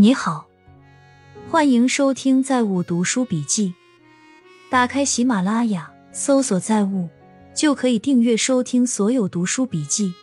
[0.00, 0.46] 你好，
[1.50, 3.70] 欢迎收听《在物读书笔记》。
[4.70, 7.08] 打开喜马拉雅，搜索“在物”，
[7.52, 10.14] 就可以订阅收听所有读书笔记。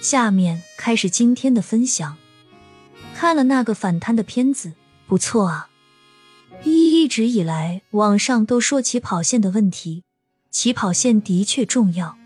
[0.00, 2.16] 下面开始今天的分享。
[3.12, 4.74] 看了那个反贪的片子，
[5.08, 5.68] 不错啊。
[6.62, 10.04] 一一直以来，网上都说起跑线的问题，
[10.52, 12.16] 起跑线的确重要。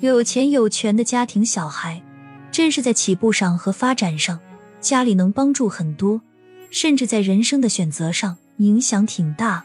[0.00, 2.02] 有钱有权的家庭小孩，
[2.50, 4.40] 真是在起步上和发展上。
[4.80, 6.20] 家里能帮助很多，
[6.70, 9.64] 甚至在人生的选择上影响挺大。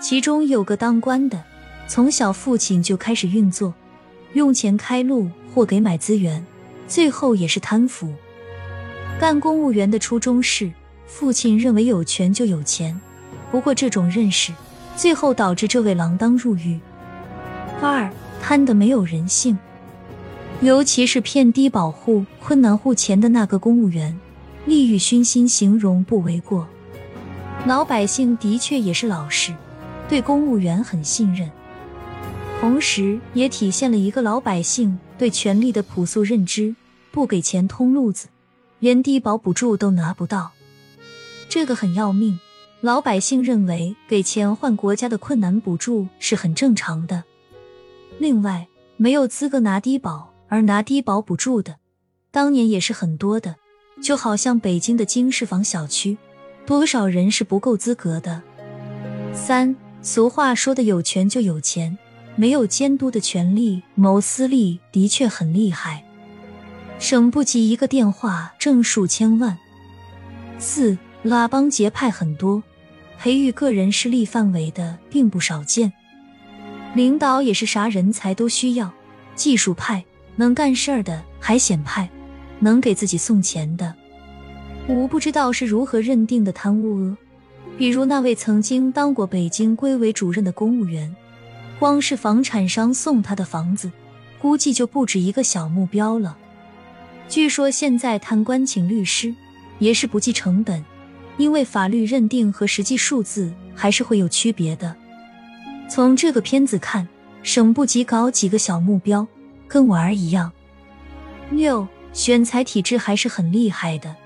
[0.00, 1.42] 其中有个当官的，
[1.86, 3.74] 从小父亲就开始运作，
[4.32, 6.44] 用钱开路或给买资源，
[6.86, 8.12] 最后也是贪腐。
[9.18, 10.70] 干公务员的初衷是
[11.06, 12.98] 父亲认为有权就有钱，
[13.50, 14.52] 不过这种认识
[14.96, 16.78] 最后导致这位锒铛入狱。
[17.80, 18.10] 二
[18.42, 19.56] 贪的没有人性。
[20.62, 24.18] 尤其是骗低保户、困难户钱的那个公务员，
[24.64, 26.66] 利欲熏心，形容不为过。
[27.66, 29.54] 老百姓的确也是老实，
[30.08, 31.50] 对公务员很信任，
[32.58, 36.74] 同时也体现了一个老百姓对权力的朴素认知：
[37.12, 38.28] 不给钱通路子，
[38.78, 40.52] 连低保补助都拿不到。
[41.48, 42.38] 这个很要命。
[42.82, 47.24] 老百姓认为给钱换国家的困难补助是很正常的。
[48.18, 50.35] 另外，没有资格拿低保。
[50.48, 51.76] 而拿低保补助的，
[52.30, 53.56] 当年也是很多的，
[54.02, 56.16] 就好像北京的经适房小区，
[56.64, 58.42] 多少人是不够资格的。
[59.32, 61.96] 三，俗话说的有权就有钱，
[62.36, 66.04] 没有监督的权利谋私利的确很厉害，
[66.98, 69.58] 省部级一个电话挣数千万。
[70.58, 72.62] 四，拉帮结派很多，
[73.18, 75.92] 培育个人势力范围的并不少见，
[76.94, 78.92] 领导也是啥人才都需要，
[79.34, 80.04] 技术派。
[80.36, 82.08] 能干事儿的还显派，
[82.60, 83.94] 能给自己送钱的，
[84.88, 87.16] 吾不知道是如何认定的贪污额。
[87.78, 91.14] 比如那位曾经当过北京规委主任的公务员，
[91.78, 93.90] 光是房产商送他的房子，
[94.40, 96.36] 估计就不止一个小目标了。
[97.28, 99.34] 据说现在贪官请律师
[99.78, 100.82] 也是不计成本，
[101.36, 104.94] 因为法律认定和实际数字还是会有区别的。
[105.88, 107.06] 从这个片子看，
[107.42, 109.26] 省部级搞几个小目标。
[109.68, 110.52] 跟玩儿一样。
[111.50, 114.16] 六选材体质还是很厉害的，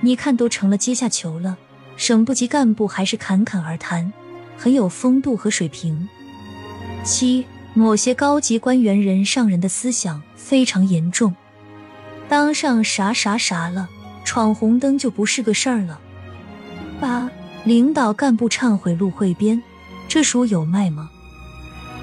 [0.00, 1.56] 你看都成了阶下囚了，
[1.96, 4.12] 省部级干部还是侃侃而谈，
[4.58, 6.08] 很有风度和水平。
[7.04, 11.34] 七某些高级官员人上人的思想非常严重，
[12.28, 13.88] 当上啥啥啥了，
[14.24, 16.00] 闯红灯就不是个事儿了。
[17.00, 17.30] 八
[17.64, 19.62] 领导干部忏悔录汇编，
[20.08, 21.10] 这书有卖吗？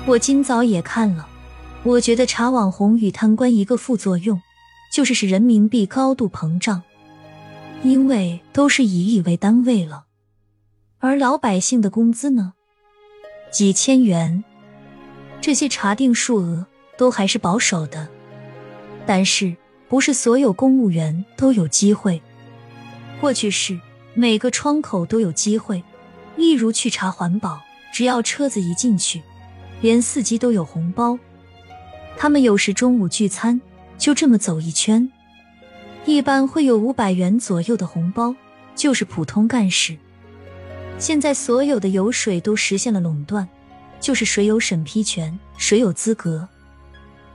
[0.05, 1.27] 我今早也看了。
[1.85, 4.41] 我觉得查网红与贪官一个副作用，
[4.93, 6.81] 就是使人民币高度膨胀，
[7.83, 10.05] 因为都是以亿为单位了，
[10.99, 12.53] 而老百姓的工资呢，
[13.51, 14.45] 几千元，
[15.41, 16.65] 这些查定数额
[16.97, 18.07] 都还是保守的。
[19.05, 19.53] 但是
[19.89, 22.21] 不是所有公务员都有机会？
[23.19, 23.77] 过去是
[24.13, 25.83] 每个窗口都有机会，
[26.37, 27.59] 例如去查环保，
[27.93, 29.21] 只要车子一进去，
[29.81, 31.19] 连司机都有红包。
[32.17, 33.59] 他们有时中午聚餐，
[33.97, 35.11] 就这么走一圈，
[36.05, 38.33] 一般会有五百元左右的红包，
[38.75, 39.97] 就是普通干事。
[40.97, 43.47] 现在所有的油水都实现了垄断，
[43.99, 46.47] 就是谁有审批权，谁有资格，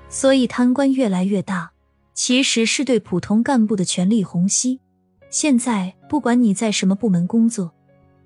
[0.08, 1.72] 所以贪官越来越大，
[2.14, 4.80] 其实是对普通干部的权力虹吸。
[5.28, 7.72] 现在不管你在什么部门工作，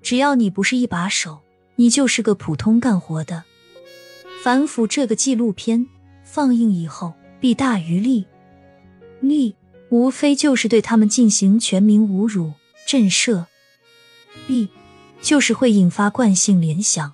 [0.01, 1.41] 只要你不是一把手，
[1.75, 3.43] 你就是个普通干活的。
[4.41, 5.87] 反腐这个纪录片。
[6.33, 8.25] 放映以后，弊大于利，
[9.21, 9.55] 利
[9.89, 12.53] 无非就是对他们进行全民侮辱、
[12.87, 13.45] 震慑；
[14.47, 14.67] 弊
[15.21, 17.13] 就是会引发惯性联想。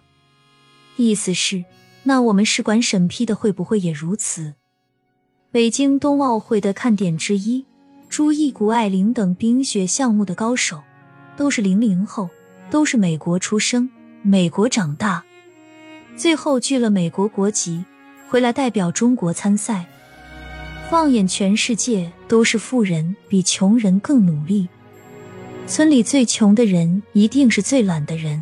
[0.96, 1.66] 意思是，
[2.03, 4.53] 那我们试管审批的会不会也如此？
[5.52, 7.66] 北京冬奥会的看点之一，
[8.08, 10.82] 朱毅、谷爱凌等冰雪项目的高手，
[11.35, 12.29] 都是零零后，
[12.72, 13.90] 都是美国出生、
[14.22, 15.26] 美国长大，
[16.16, 17.84] 最后聚了美国国籍。
[18.29, 19.85] 回来代表中国参赛。
[20.87, 24.67] 放眼全世界，都是富人比穷人更努力。
[25.66, 28.40] 村里最穷的人一定是最懒的人。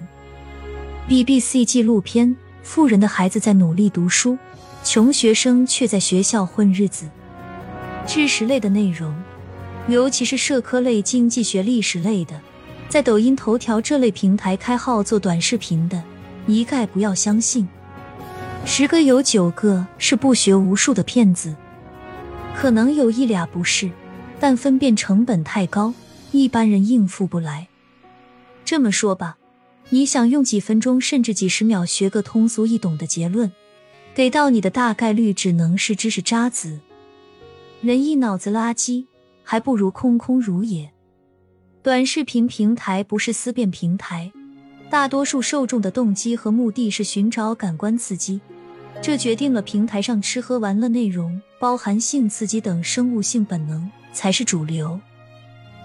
[1.08, 4.38] BBC 纪录片：富人的孩子在努力读书，
[4.84, 7.06] 穷学生却在学校混日子。
[8.06, 9.16] 知识类的内容，
[9.88, 12.40] 尤其是社科类、经济学、历史类的，
[12.90, 16.04] 在抖音、头条这类平台开号做短视频的，
[16.46, 17.66] 一概不要相信。
[18.66, 21.56] 十个有九个是不学无术的骗子，
[22.56, 23.90] 可能有一俩不是，
[24.40, 25.94] 但分辨成本太高，
[26.32, 27.68] 一般人应付不来。
[28.64, 29.38] 这么说吧，
[29.90, 33.52] 你想用几分钟甚至几十秒学个通俗易懂的结论，
[34.14, 36.80] 给到你的大概率只能是知识渣子。
[37.82, 39.06] 人一脑子垃圾，
[39.44, 40.92] 还不如空空如也。
[41.82, 44.32] 短视频平台不是思辨平台，
[44.90, 48.40] 大多数受众的动机和目的是寻找感官刺激，
[49.02, 55.00] 这决定了平台上吃喝玩乐内容包含性刺激等生物性本能才是主流，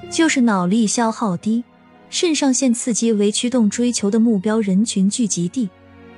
[0.08, 1.64] 就是脑力消耗低。
[2.10, 5.68] 肾上腺刺激为驱动追求的目标人群聚集地，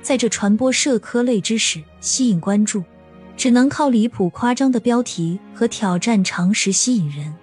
[0.01, 2.83] 在这传播社科类知识，吸引关注，
[3.37, 7.33] 只能靠离谱夸张的标题和挑战常识吸引人。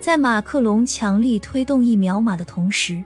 [0.00, 3.02] 在马克龙强力推动疫苗码的同时，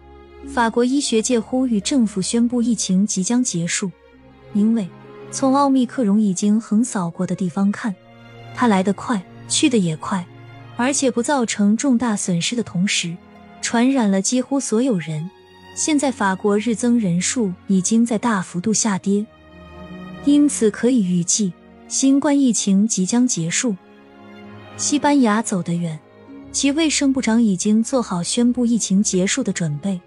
[0.48, 3.90] 法国医学界呼吁政府宣布疫情即将结束，
[4.52, 4.88] 因为
[5.30, 7.94] 从奥密克戎已经横扫过的地方看，
[8.54, 10.26] 它来得快，去得也快，
[10.76, 13.16] 而且不造成重大损失的同时。
[13.62, 15.30] 传染了几乎所有人。
[15.74, 19.24] 现在法国日增人数已经在大幅度下跌，
[20.26, 21.52] 因此可以预计
[21.88, 23.74] 新冠疫情即将结束。
[24.76, 25.98] 西班牙走得远，
[26.50, 29.98] 其卫生部长已经做好宣布疫情结束的准备。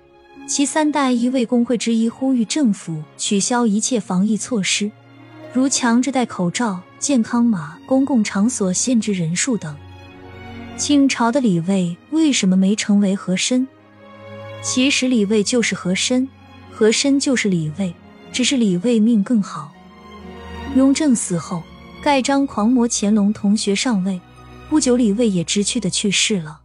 [0.47, 4.91] 其三代一位工会之一呼吁政府取消一切防疫措施，
[5.51, 9.75] 如强制戴口罩、健康码、公共场所限制人数等。
[10.77, 13.67] 清朝的李卫为什么没成为和珅？
[14.61, 16.27] 其实李卫就是和珅，
[16.71, 17.93] 和珅就是李卫，
[18.31, 19.71] 只是李卫命更好。
[20.75, 21.63] 雍正死后，
[22.03, 24.21] 盖章狂魔乾隆同学上位，
[24.69, 26.59] 不久李卫也知趣的去世了。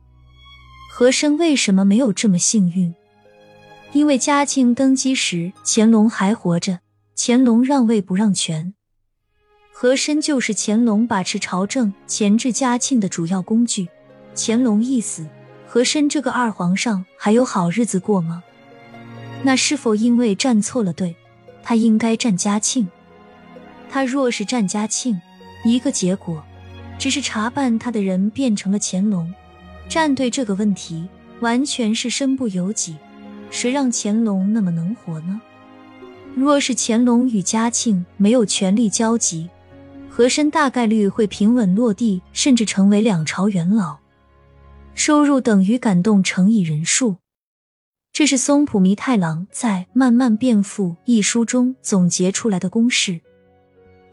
[0.92, 2.94] 和珅为什么没有这么幸运？
[3.92, 6.78] 因为嘉庆登基时乾隆还活着，
[7.16, 8.72] 乾隆让位不让权。
[9.72, 13.88] 和珅就是乾隆把持朝政、钳制嘉庆的主要工具。
[14.36, 15.26] 乾隆一死，
[15.66, 18.44] 和珅这个二皇上还有好日子过吗？
[19.42, 21.16] 那是否因为站错了队，
[21.62, 22.88] 他应该站嘉庆？
[23.90, 25.20] 他若是站嘉庆，
[25.64, 26.44] 一个结果，
[26.96, 29.34] 只是查办他的人变成了乾隆。
[29.88, 31.08] 站队这个问题，
[31.40, 32.96] 完全是身不由己。
[33.50, 35.40] 谁让乾隆那么能活呢？
[36.34, 39.50] 若是乾隆与嘉庆没有权力交集，
[40.08, 43.98] 和珅大概率会平稳落地，甚至成为两朝元老。
[44.94, 47.16] 收入等于感动乘以人数，
[48.12, 53.20] 这是松浦弥太郎在《慢慢变富》一书中总结出来的公式，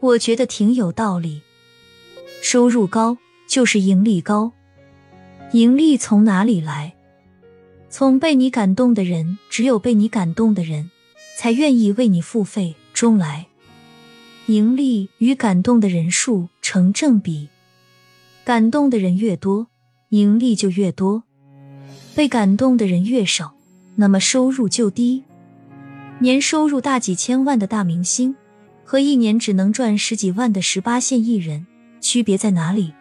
[0.00, 1.42] 我觉得挺有道理。
[2.42, 3.18] 收入高
[3.48, 4.52] 就是盈利高，
[5.52, 6.94] 盈利从哪里来？
[7.98, 10.88] 从被你感动的人，只有被你感动的人
[11.36, 13.48] 才愿意为你付费中来。
[14.46, 17.48] 盈利与感动的人数成正比，
[18.44, 19.66] 感动的人越多。
[20.10, 21.24] 盈利就越多，
[22.14, 23.56] 被感动的人越少，
[23.96, 25.24] 那么收入就低。
[26.20, 28.36] 年收入大几千万的大明星
[28.84, 31.66] 和一年只能赚十几万的十八线艺人，
[32.00, 32.92] 区别在哪里？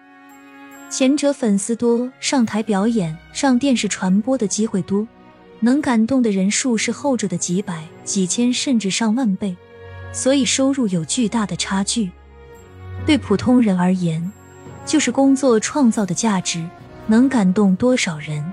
[0.89, 5.05] 前者粉丝多，上台表演、上电视传播的机会多，
[5.59, 9.53] 能感动的人数是后者的几百、几千甚至上万倍，
[10.13, 12.09] 所以收入有巨大的差距。
[13.05, 14.31] 对普通人而言，
[14.85, 16.65] 就是工作创造的价值。
[17.09, 18.43] 能感动多少人？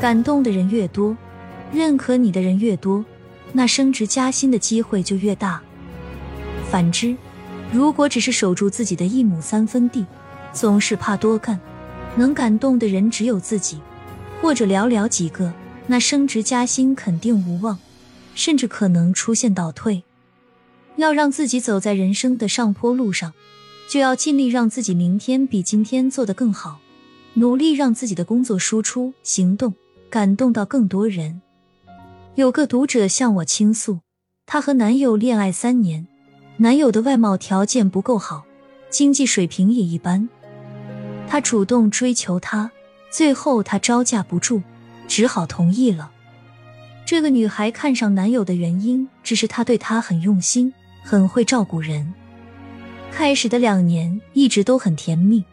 [0.00, 1.16] 感动的人越多，
[1.72, 3.04] 认可你的人越多，
[3.52, 5.60] 那升职加薪的机会就越大。
[6.70, 7.16] 反之，
[7.72, 10.06] 如果只是守住自己的一亩三分地，
[10.58, 11.60] 总是怕多干，
[12.16, 13.80] 能感动的人只有自己，
[14.42, 15.52] 或者寥寥几个，
[15.86, 17.78] 那升职加薪肯定无望，
[18.34, 20.02] 甚至可能出现倒退。
[20.96, 23.34] 要让自己走在人生的上坡路上，
[23.88, 26.80] 就要尽力让自己明天比今天做得更好。
[27.34, 29.72] 努力让自己的工作输出行动，
[30.10, 31.40] 感动到更多人。
[32.34, 34.00] 有个读者向我倾诉，
[34.44, 36.08] 她和男友恋爱三年，
[36.56, 38.44] 男友的外貌条件不够好，
[38.90, 40.28] 经济水平也一般。
[41.28, 42.70] 她主动追求他，
[43.10, 44.62] 最后他招架不住，
[45.06, 46.10] 只好同意了。
[47.04, 52.14] 这个女孩看上男友的原因，只是他对她很用心，很会照顾人。
[53.12, 55.44] 开始的两年一直都很甜蜜。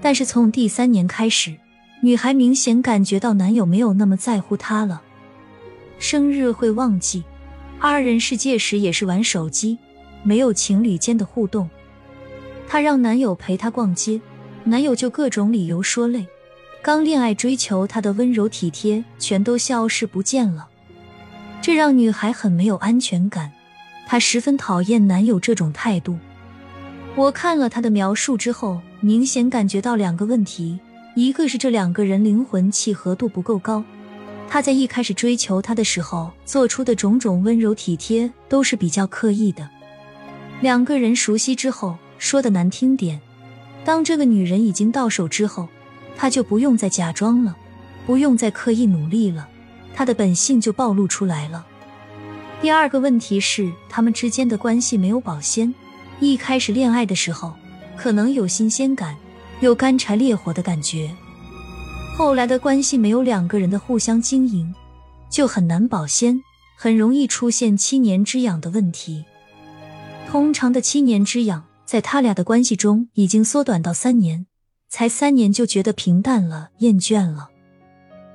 [0.00, 1.56] 但是从第三年开始，
[2.02, 5.02] 女孩明显感觉到男友没有那么在乎她了。
[5.98, 7.24] 生日会忘记，
[7.80, 9.76] 二人世界时也是玩手机，
[10.22, 11.68] 没有情侣间的互动。
[12.68, 14.20] 她让男友陪她逛街，
[14.64, 16.26] 男友就各种理由说累。
[16.82, 20.68] 刚恋爱追求她的温柔体贴全都消失不见了，
[21.60, 23.52] 这让女孩很没有安全感。
[24.06, 26.16] 她十分讨厌男友这种态度。
[27.14, 30.78] 我看了他的描述之后，明显感觉到两个问题：
[31.16, 33.82] 一个是这两个人灵魂契合度不够高。
[34.48, 39.68] 他在一开始追求她的时候做出的种种温柔体贴都是比较刻意的。
[40.60, 43.20] 两个人熟悉之后，说的难听点，
[43.88, 45.66] 当这个女人已经到手之后，
[46.14, 47.56] 他就不用再假装了，
[48.04, 49.48] 不用再刻意努力了，
[49.94, 51.66] 他的本性就暴露出来了。
[52.60, 55.74] 第二个问题是，他们之间的关系没有保鲜。
[56.20, 57.54] 一开始恋爱的时候，
[57.96, 59.16] 可能有新鲜感，
[59.60, 61.10] 有干柴烈火的感觉。
[62.14, 64.74] 后来的关系没有两个人的互相经营，
[65.30, 66.42] 就很难保鲜，
[66.76, 69.24] 很容易出现七年之痒的问题。
[70.28, 74.44] 通常的七年之痒，在他俩的关系中已经缩短到三年，
[74.90, 77.48] 才三年就觉得平淡了、厌倦了。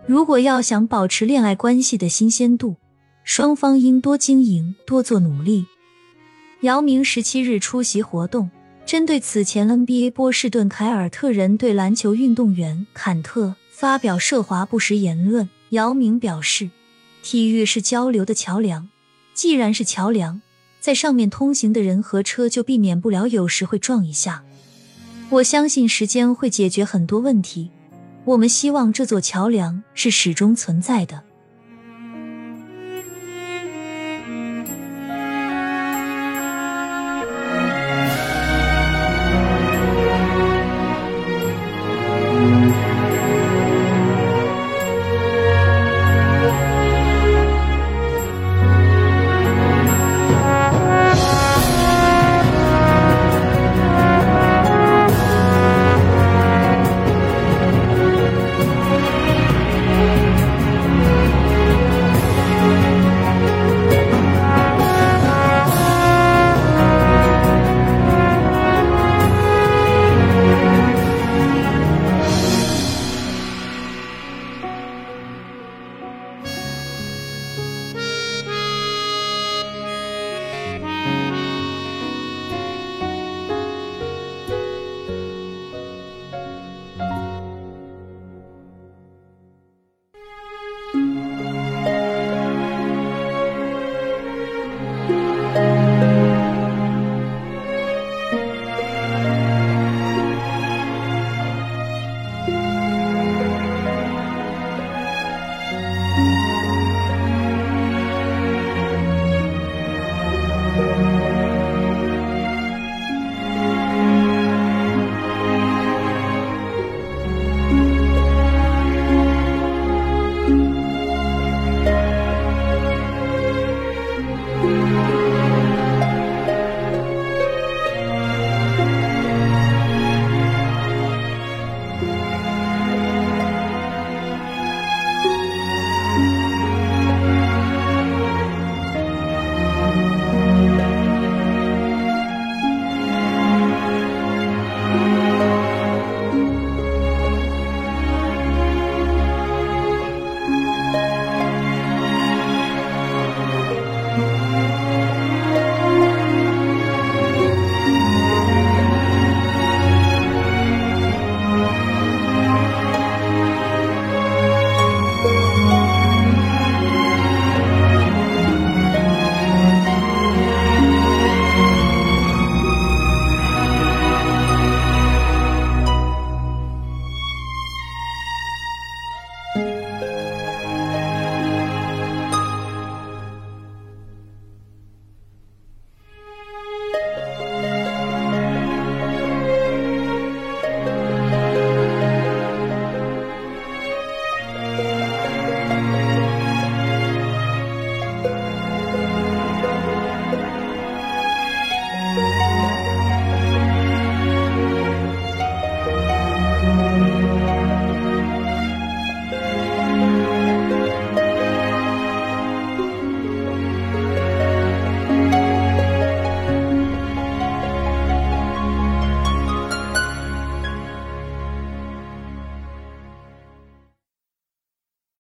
[0.07, 2.77] 如果要想保持恋爱关系的新鲜度，
[3.23, 5.67] 双方应多经营、多做努力。
[6.61, 8.49] 姚明十七日出席活动。
[8.87, 16.71] 针对此前 NBA 波士顿凯尔特人对篮球运动员坎特发表涉华不实言论，姚明表示
[17.21, 18.89] ：“体育是交流的桥梁，
[19.35, 20.41] 既然是桥梁，
[20.83, 24.43] 在上面通行的人和车就避免不了有时会撞一下。
[25.29, 27.69] 我相信时间会解决很多问题，
[28.25, 31.23] 我们希望这座桥梁是始终存在的。”